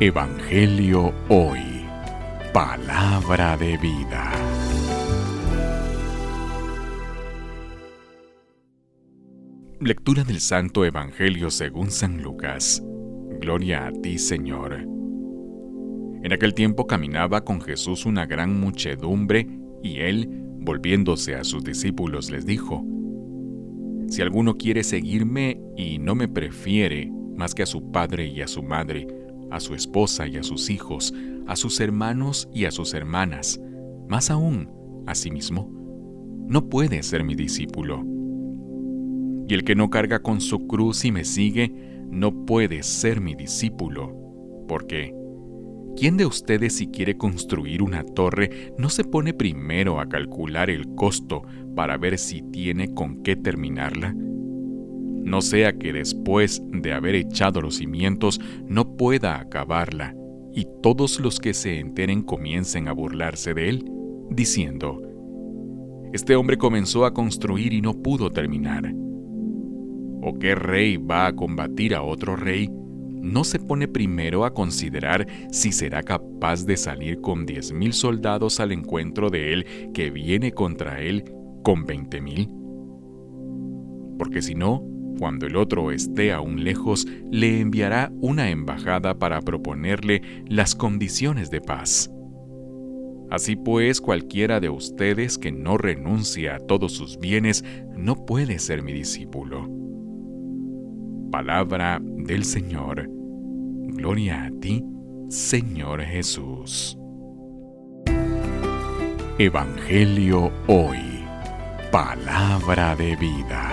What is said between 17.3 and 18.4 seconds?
con Jesús una